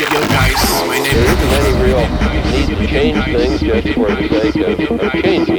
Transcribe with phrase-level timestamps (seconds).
[0.00, 0.54] Yo guys,
[0.88, 4.98] my name There isn't any real need to change things just for the sake of,
[4.98, 5.49] of changing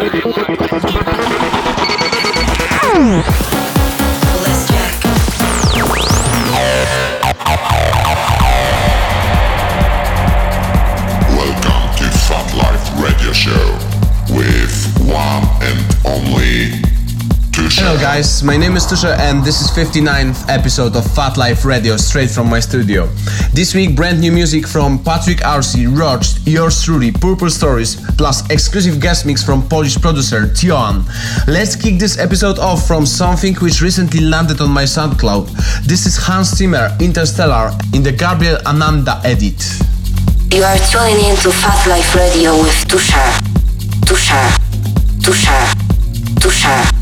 [18.21, 22.47] guys, my name is Tusha and this is 59th episode of Phatlive Radio straight from
[22.49, 23.07] my studio.
[23.51, 28.99] This week brand new music from Patric Arcee, Rodg, Yours Truly, Purple Stories, plus exclusive
[28.99, 31.03] guest mix from Polish producer Tioan.
[31.47, 35.47] Let's kick this episode off from something which recently landed on my SoundCloud.
[35.87, 39.61] This is Hans Zimmer, Interstellar, in the Gabriel Ananda edit.
[40.53, 43.31] You are tuning in to Phatlive Radio with Tushar.
[44.05, 44.47] Tushar.
[45.25, 45.73] Tushar.
[46.37, 47.00] Tushar.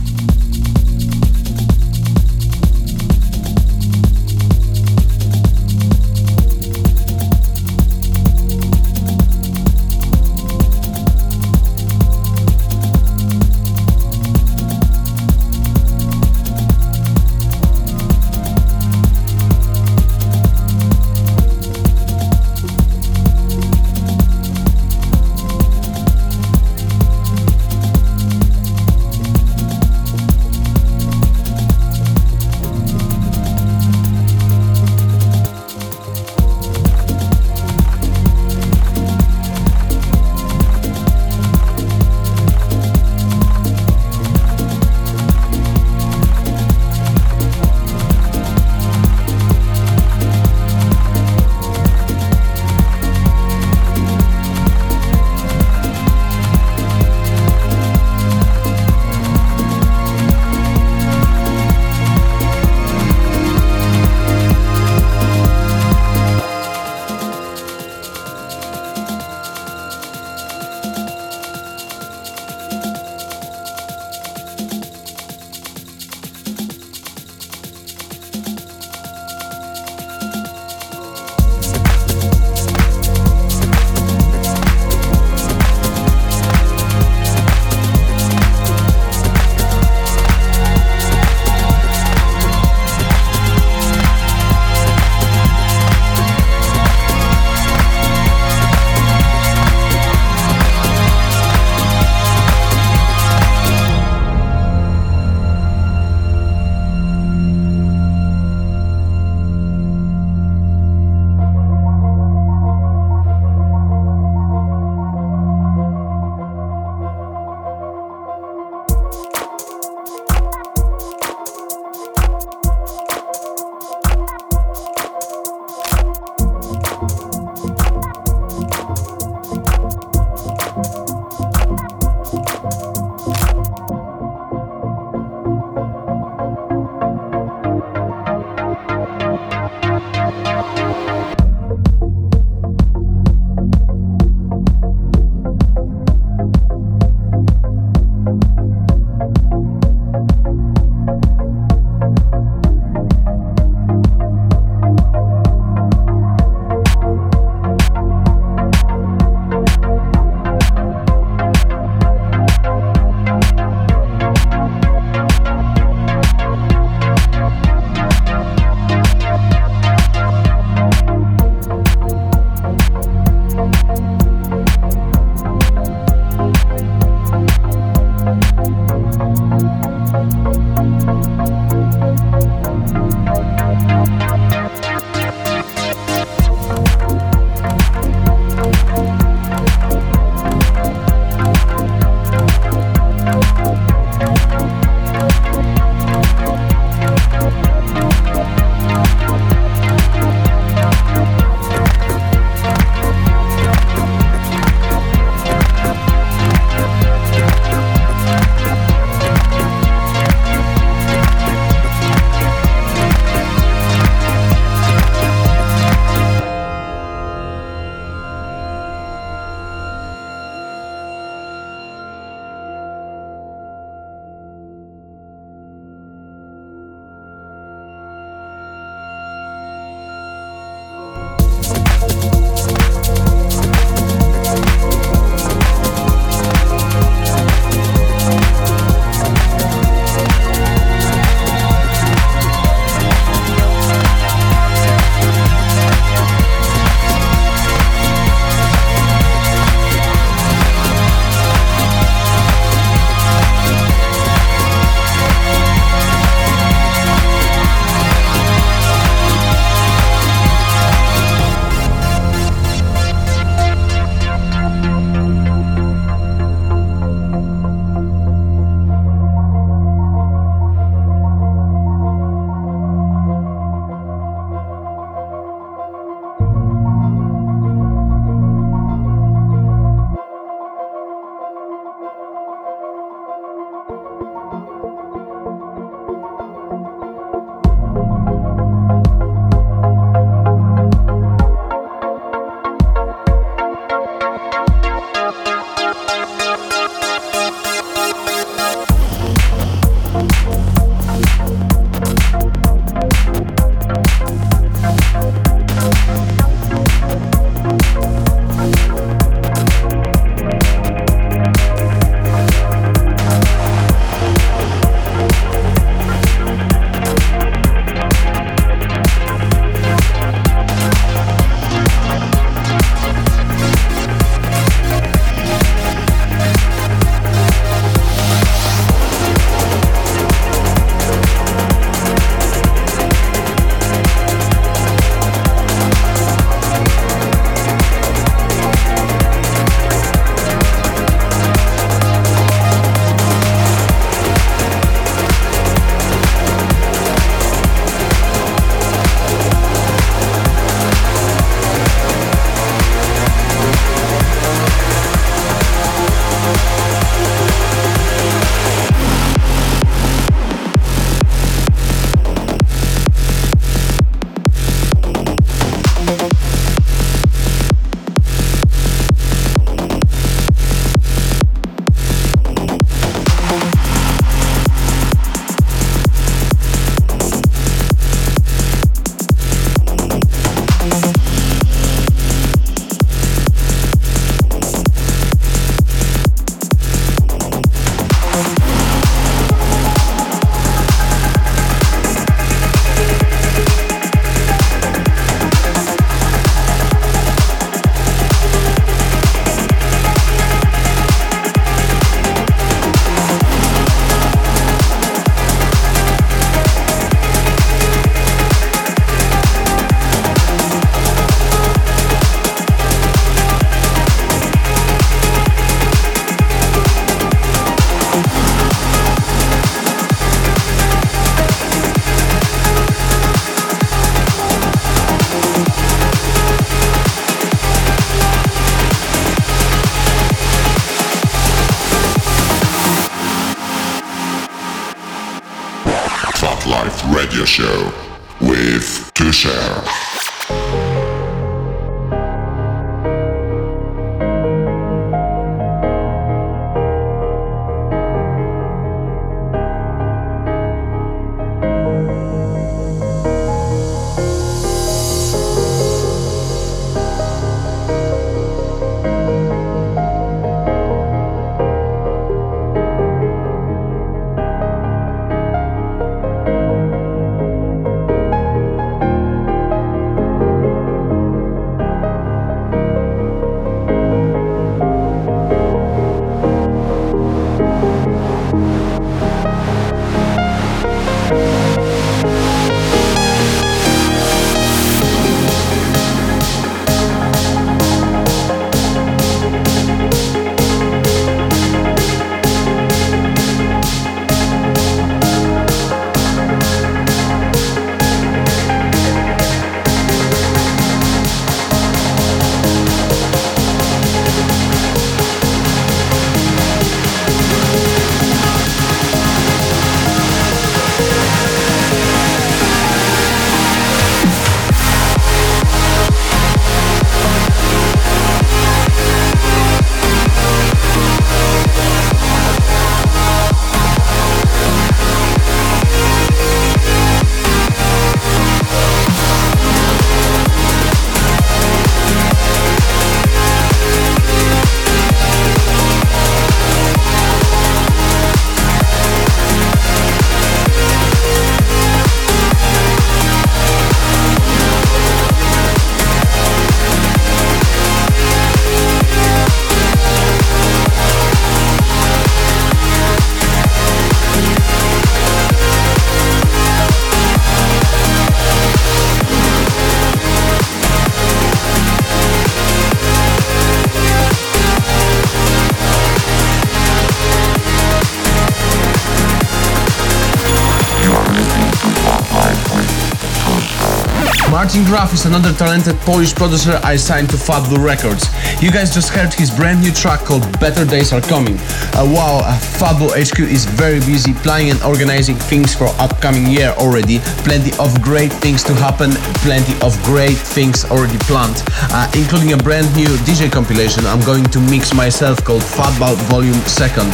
[574.69, 578.29] Martin Graf is another talented Polish producer I signed to Fat Blue Records.
[578.61, 581.57] You guys just heard his brand new track called Better Days Are Coming.
[581.97, 586.45] Uh, wow, uh, Fat Blue HQ is very busy planning and organizing things for upcoming
[586.45, 587.17] year already.
[587.49, 589.09] Plenty of great things to happen,
[589.41, 594.45] plenty of great things already planned, uh, including a brand new DJ compilation I'm going
[594.53, 597.09] to mix myself called Fatbout Volume 2nd.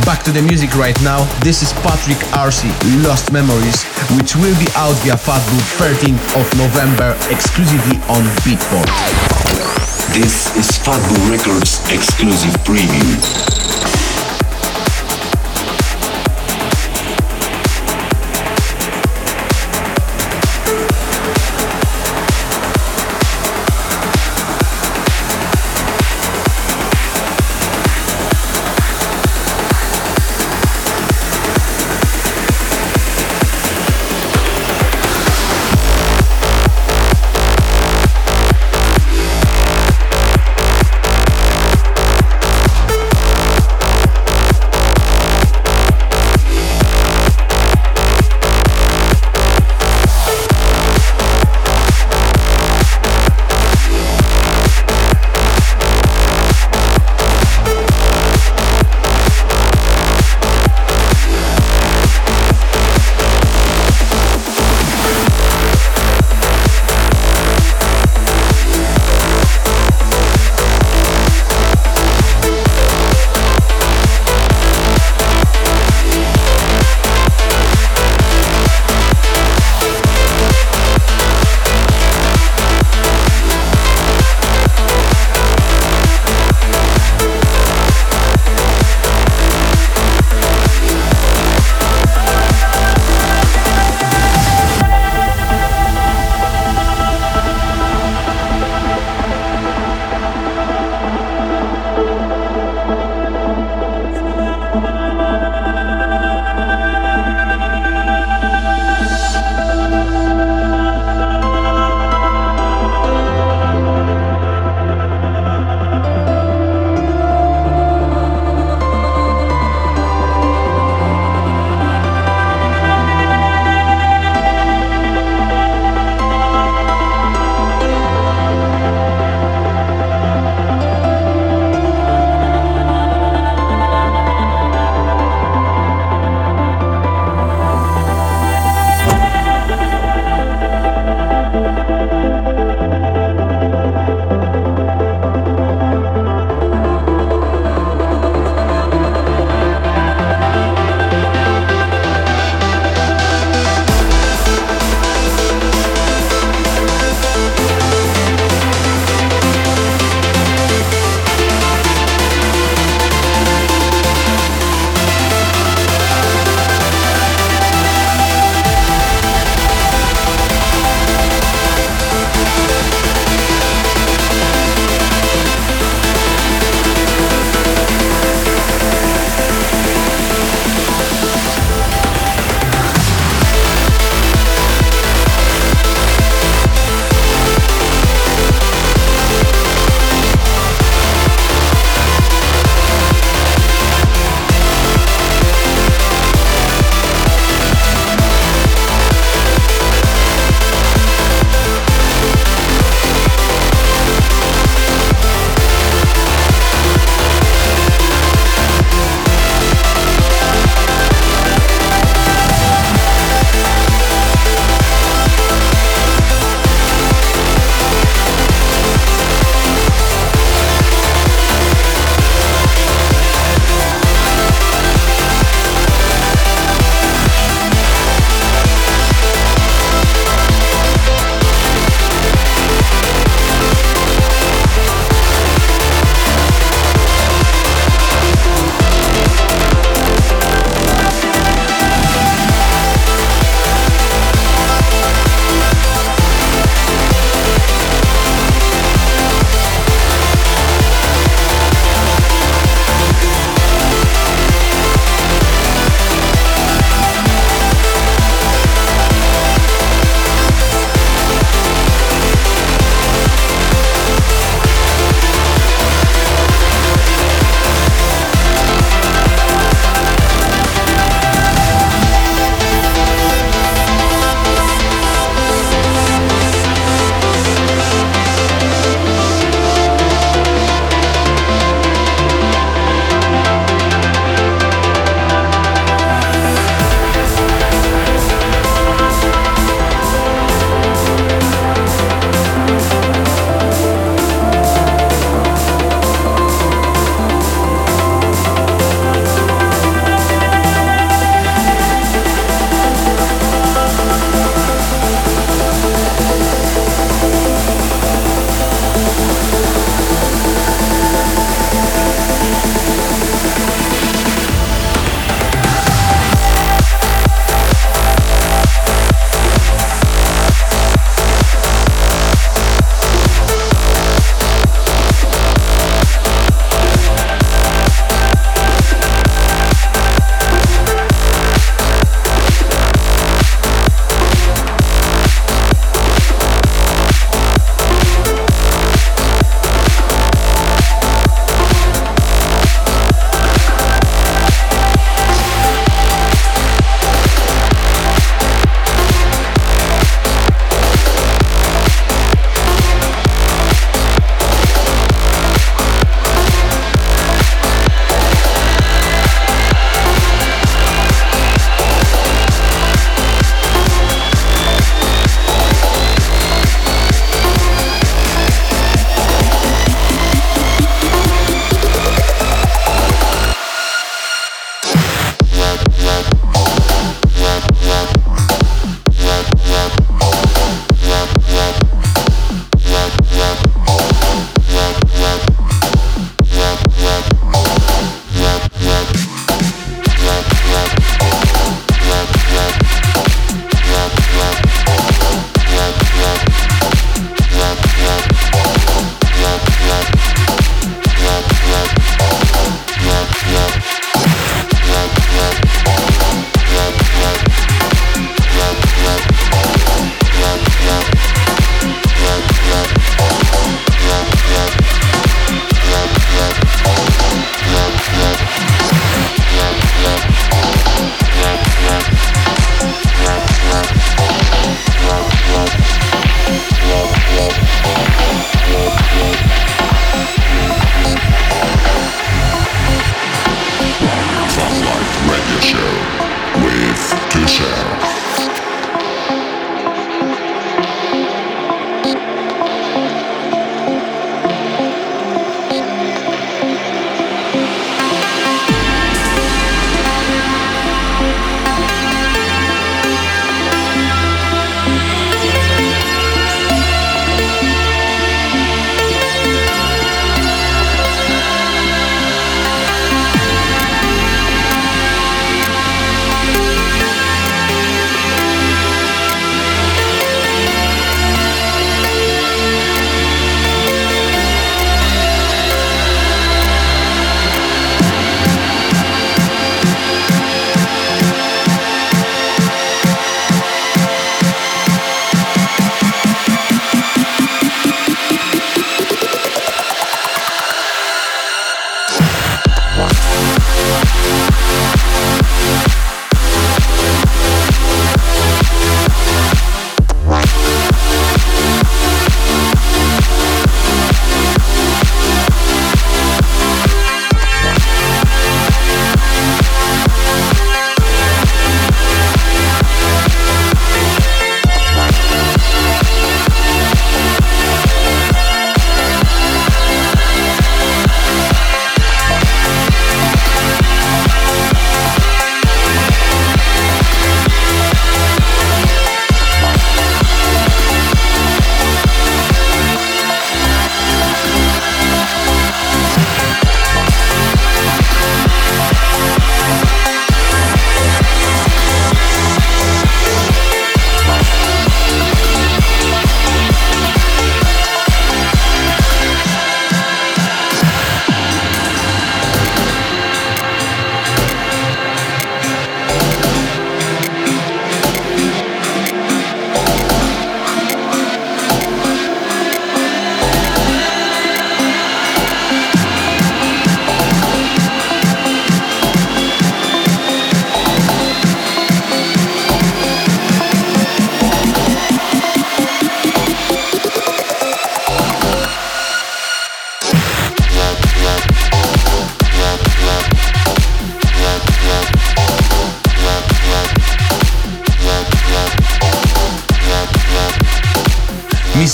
[0.00, 1.22] Back to the music right now.
[1.44, 2.72] This is Patric Arcee,
[3.04, 3.84] Lost Memories,
[4.16, 8.88] which will be out via Fat Blue 13th of November exclusively on Beatport.
[10.14, 13.61] This is Fat Blue Records exclusive preview.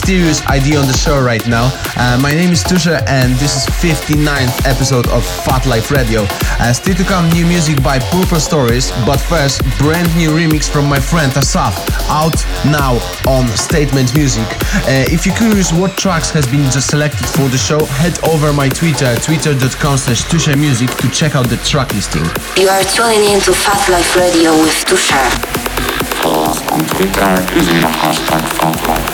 [0.09, 1.69] Mysterious ID on the show right now.
[1.95, 6.25] Uh, my name is Tusha and this is 59th episode of Phatlive Radio.
[6.57, 10.89] Uh, still to come new music by Purple Stories, but first brand new remix from
[10.89, 11.77] my friend Assaf,
[12.09, 12.97] out now
[13.29, 14.49] on Statement Music.
[14.89, 18.51] Uh, if you're curious what tracks has been just selected for the show, head over
[18.51, 22.25] my Twitter, twitter.com slash Tusha Music to check out the track listing.
[22.57, 25.21] You are tuning into Phatlive Radio with Tusha.
[26.25, 29.08] Follow us on Twitter using the hashtag Phatlive.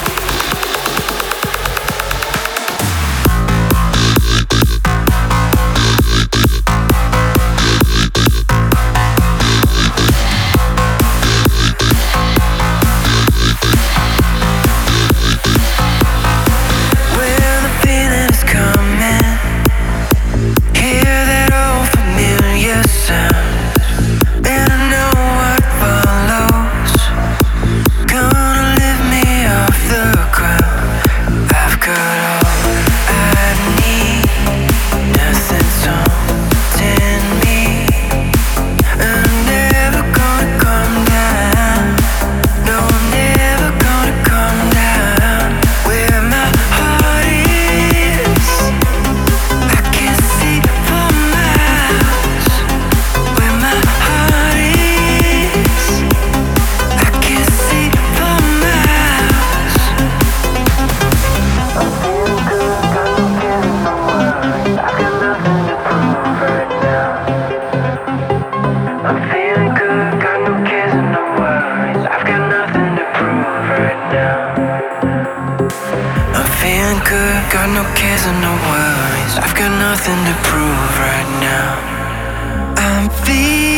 [79.55, 82.75] I got nothing to prove right now.
[82.75, 83.74] I'm feeling.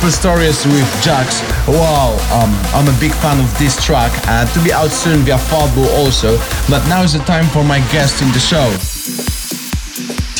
[0.00, 1.68] Purple Stories with JaXx.
[1.68, 5.36] Wow, um, I'm a big fan of this track, uh, to be out soon via
[5.36, 6.38] Fat Blue also.
[6.70, 9.39] But now is the time for my guest in the show.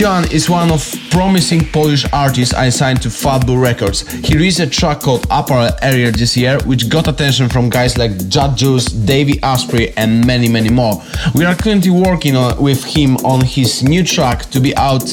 [0.00, 4.10] Tioan is one of promising Polish artists I signed to Fat Blue Records.
[4.10, 8.12] He released a track called Apparel earlier this year, which got attention from guys like
[8.30, 11.02] Judge Jules, Davey Asprey, and many, many more.
[11.34, 15.06] We are currently working on, with him on his new track to be out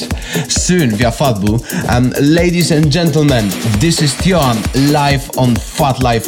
[0.48, 1.58] soon via Fat Blue.
[1.90, 4.56] And ladies and gentlemen, this is Tioan
[4.90, 6.24] live on Phatlive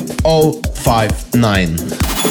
[0.77, 2.30] 059.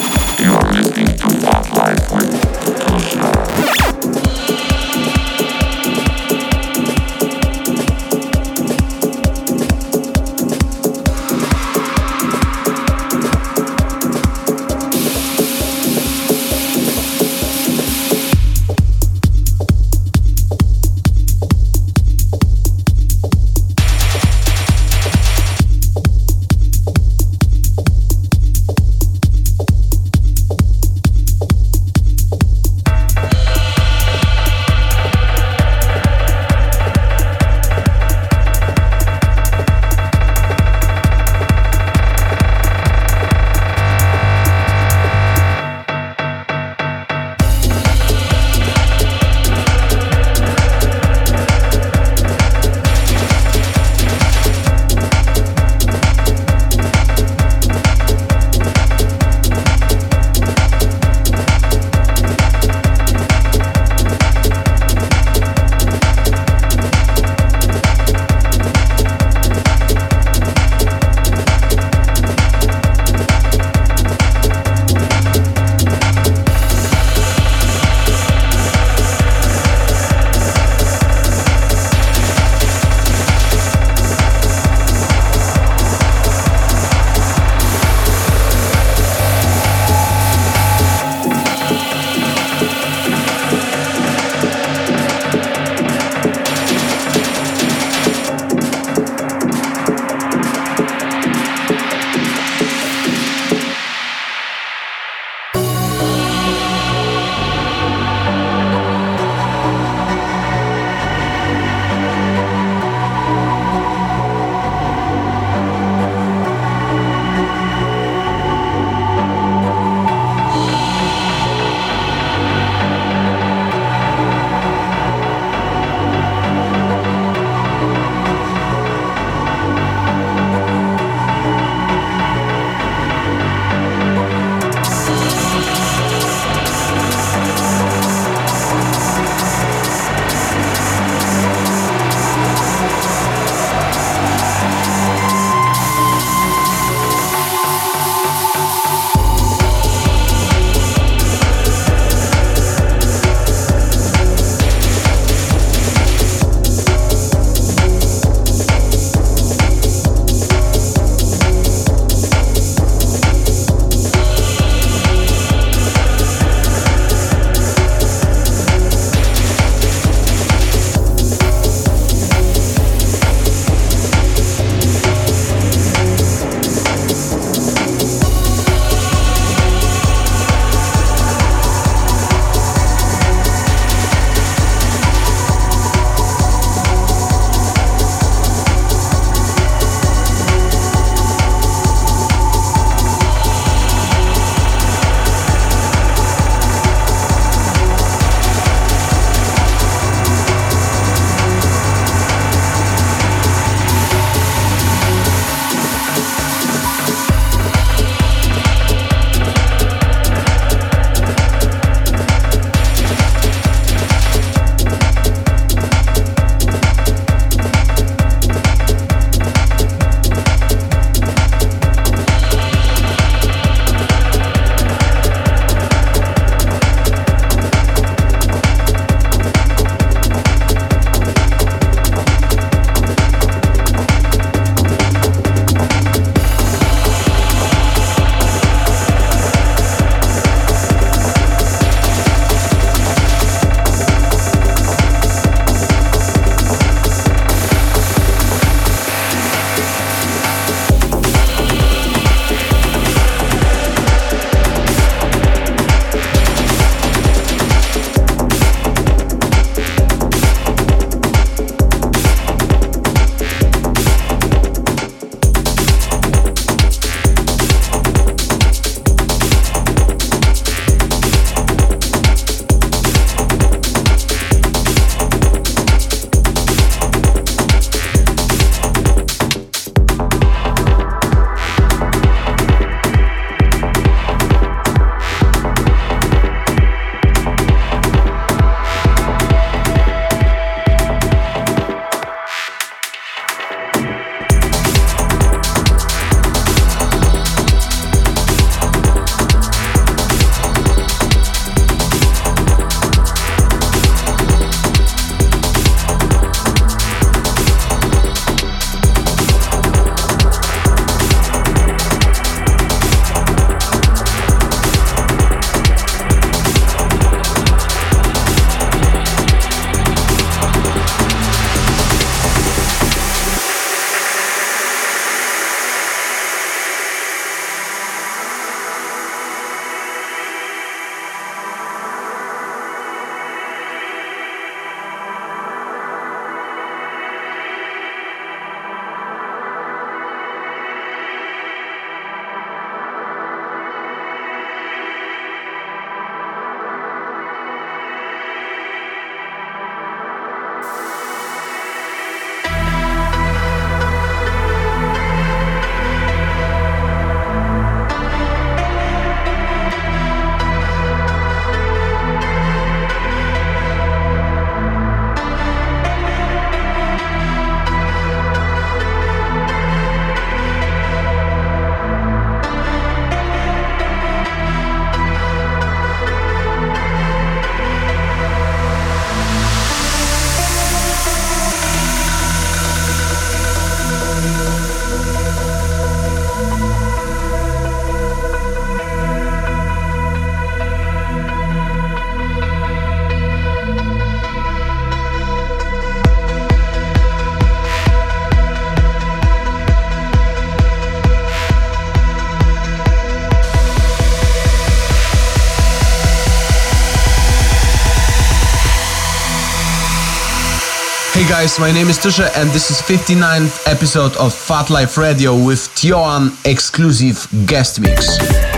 [411.60, 416.52] Guys, my name is 2SHER and this is 59th episode of Phatlive Radio with Tioan
[416.64, 418.69] exclusive guest mix.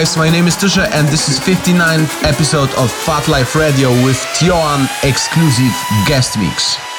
[0.00, 4.88] Guys, my name is 2SHER and this is 59th episode of Phatlive Radio with Tioan
[5.02, 5.74] exclusive
[6.06, 6.89] guest mix.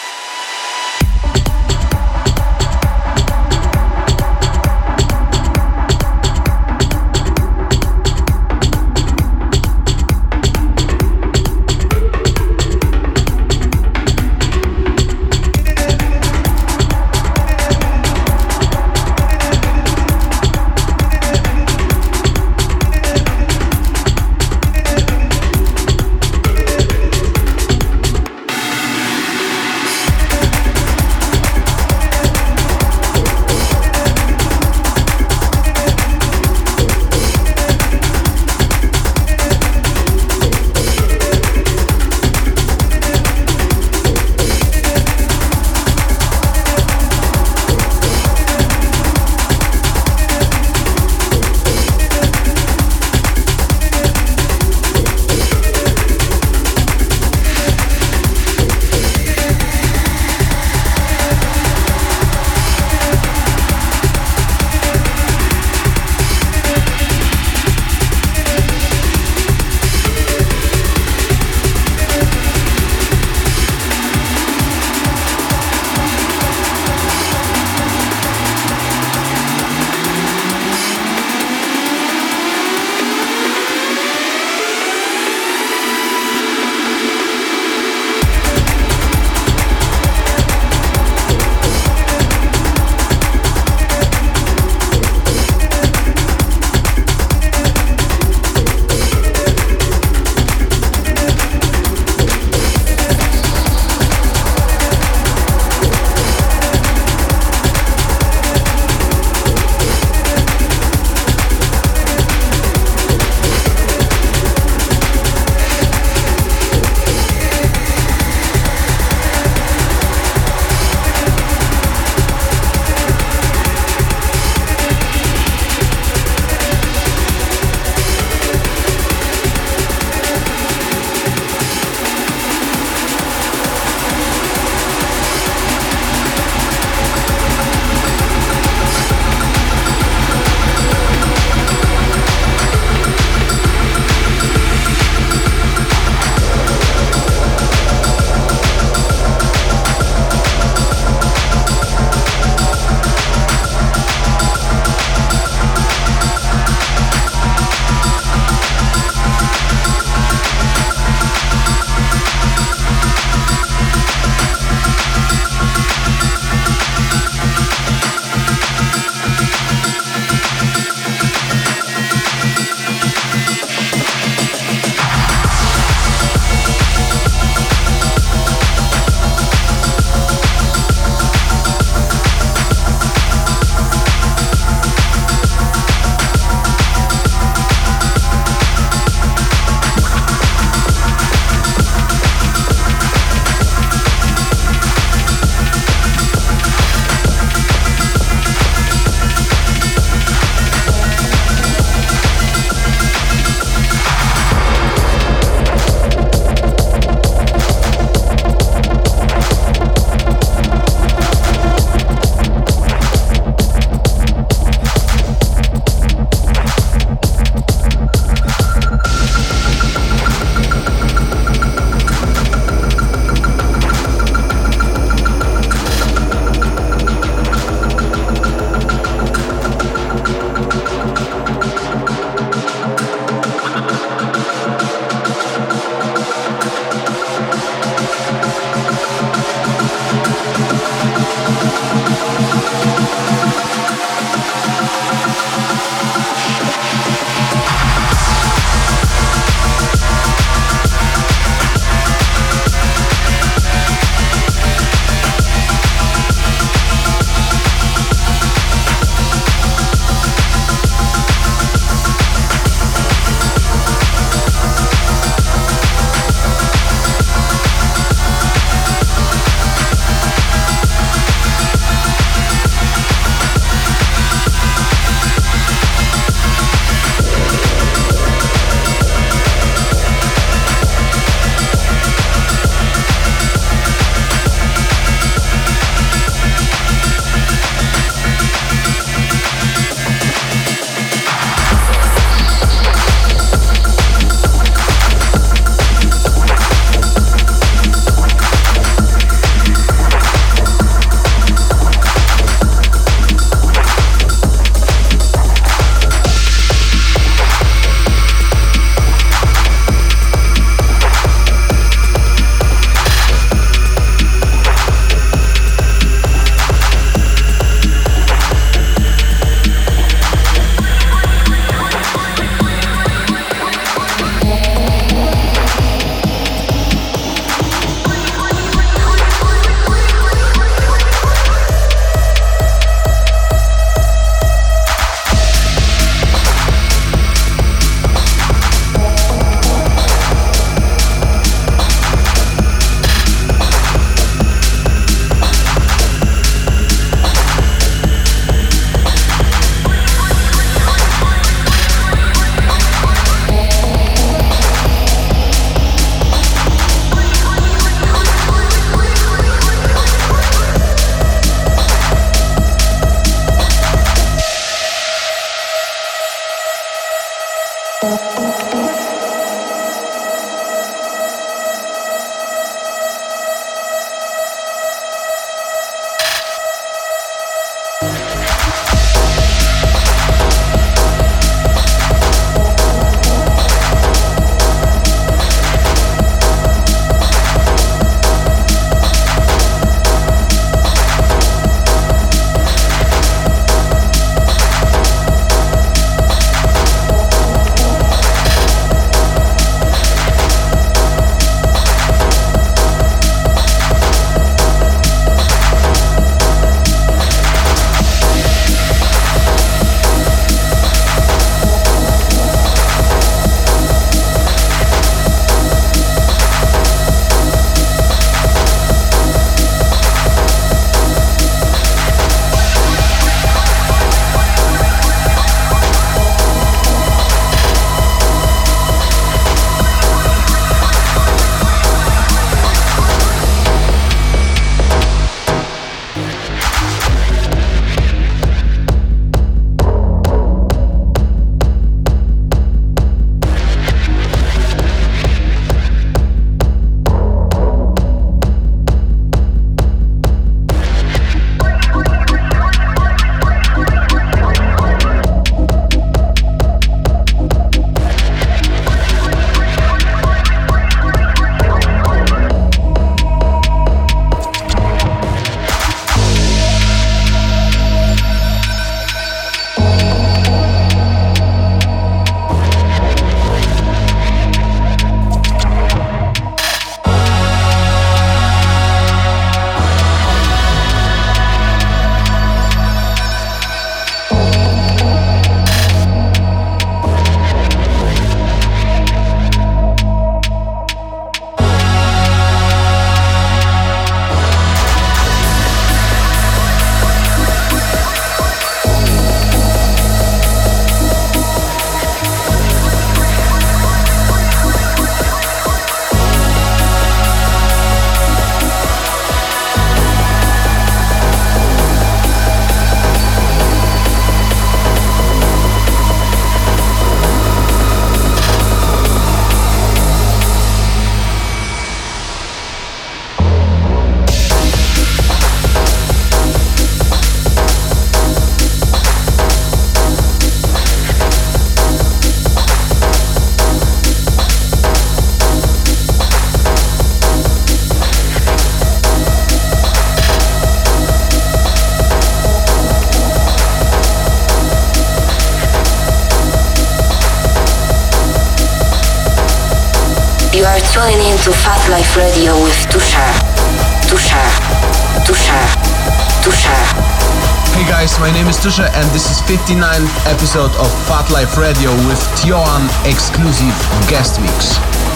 [558.02, 562.89] Guys, my name is 2SHER and this is 59th episode of Phatlive Radio with Tioan
[563.06, 563.78] exclusive
[564.10, 565.11] guest mix.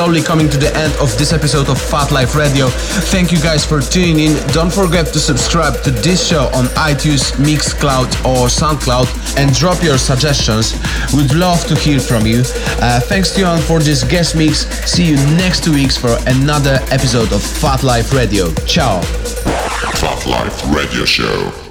[0.00, 2.68] Slowly coming to the end of this episode of Phatlive Radio.
[3.12, 4.46] Thank you guys for tuning in.
[4.46, 9.98] Don't forget to subscribe to this show on iTunes, Mixcloud, or SoundCloud and drop your
[9.98, 10.72] suggestions.
[11.12, 12.40] We'd love to hear from you.
[12.80, 14.66] Uh, thanks to you for this guest mix.
[14.90, 18.50] See you next two weeks for another episode of Phatlive Radio.
[18.64, 19.02] Ciao.
[20.00, 21.69] Phatlive Radio Show.